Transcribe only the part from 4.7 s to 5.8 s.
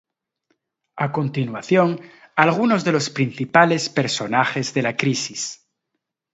de la crisis.